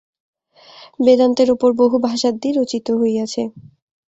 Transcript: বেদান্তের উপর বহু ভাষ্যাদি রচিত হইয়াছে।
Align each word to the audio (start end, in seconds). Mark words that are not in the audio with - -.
বেদান্তের 0.99 1.49
উপর 1.55 1.69
বহু 1.81 1.95
ভাষ্যাদি 2.05 2.49
রচিত 2.51 2.87
হইয়াছে। 2.99 3.41